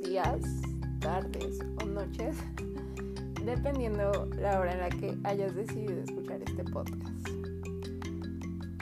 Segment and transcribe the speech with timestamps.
[0.00, 0.40] días,
[1.00, 2.36] tardes o noches,
[3.44, 7.28] dependiendo la hora en la que hayas decidido escuchar este podcast.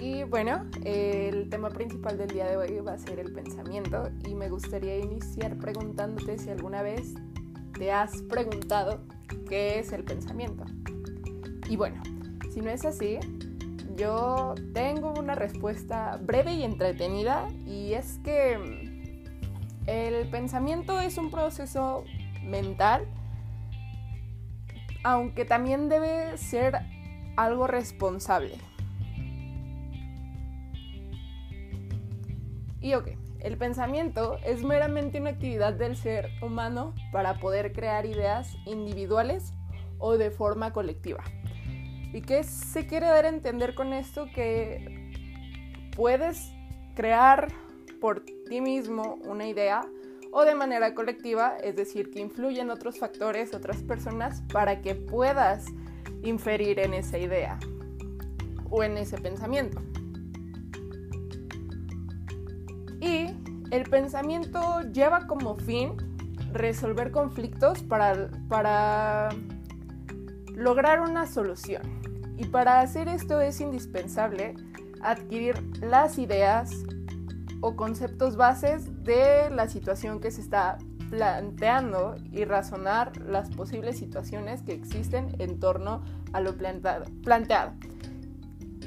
[0.00, 4.34] Y bueno, el tema principal del día de hoy va a ser el pensamiento y
[4.34, 7.14] me gustaría iniciar preguntándote si alguna vez
[7.78, 9.00] te has preguntado
[9.48, 10.64] qué es el pensamiento.
[11.68, 12.02] Y bueno,
[12.52, 13.18] si no es así,
[13.96, 18.95] yo tengo una respuesta breve y entretenida y es que mm,
[19.86, 22.04] el pensamiento es un proceso
[22.42, 23.06] mental,
[25.04, 26.80] aunque también debe ser
[27.36, 28.56] algo responsable.
[32.80, 33.08] Y ok,
[33.40, 39.54] el pensamiento es meramente una actividad del ser humano para poder crear ideas individuales
[39.98, 41.22] o de forma colectiva.
[42.12, 44.26] ¿Y qué se quiere dar a entender con esto?
[44.34, 45.10] Que
[45.94, 46.52] puedes
[46.94, 47.48] crear
[48.00, 49.82] por ti mismo una idea
[50.32, 55.66] o de manera colectiva, es decir, que influyen otros factores, otras personas, para que puedas
[56.22, 57.58] inferir en esa idea
[58.70, 59.80] o en ese pensamiento.
[63.00, 63.28] Y
[63.70, 65.96] el pensamiento lleva como fin
[66.52, 69.30] resolver conflictos para, para
[70.54, 71.82] lograr una solución.
[72.36, 74.54] Y para hacer esto es indispensable
[75.00, 76.84] adquirir las ideas
[77.66, 80.78] o conceptos bases de la situación que se está
[81.10, 87.72] planteando y razonar las posibles situaciones que existen en torno a lo planteado.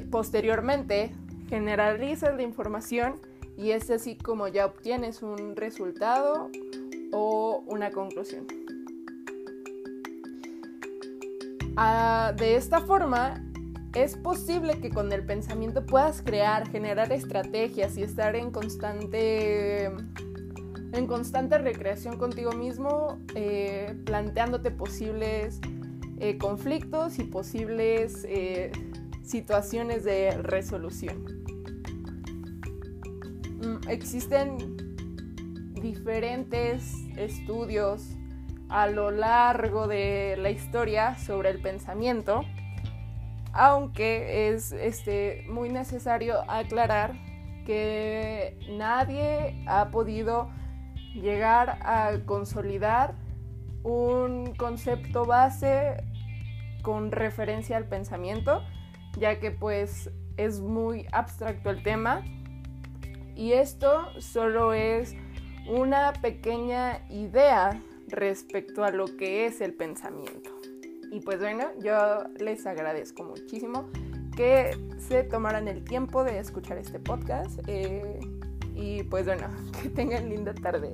[0.10, 1.12] Posteriormente,
[1.50, 3.20] generalizas la información
[3.58, 6.50] y es así como ya obtienes un resultado
[7.12, 8.48] o una conclusión.
[11.76, 13.44] Ah, de esta forma,
[13.94, 21.08] es posible que con el pensamiento puedas crear, generar estrategias y estar en constante, en
[21.08, 25.60] constante recreación contigo mismo, eh, planteándote posibles
[26.20, 28.72] eh, conflictos y posibles eh,
[29.24, 31.24] situaciones de resolución.
[33.62, 34.78] Mm, existen
[35.74, 38.18] diferentes estudios
[38.68, 42.44] a lo largo de la historia sobre el pensamiento,
[43.54, 47.14] aunque es este, muy necesario aclarar
[47.66, 50.50] que nadie ha podido
[51.14, 53.16] llegar a consolidar
[53.84, 56.04] un concepto base
[56.82, 58.64] con referencia al pensamiento,
[59.18, 62.24] ya que pues es muy abstracto el tema
[63.36, 65.16] y esto solo es
[65.68, 70.59] una pequeña idea respecto a lo que es el pensamiento.
[71.12, 73.90] Y pues bueno, yo les agradezco muchísimo
[74.36, 77.60] que se tomaran el tiempo de escuchar este podcast.
[77.68, 78.20] Eh,
[78.76, 79.48] y pues bueno,
[79.82, 80.94] que tengan linda tarde.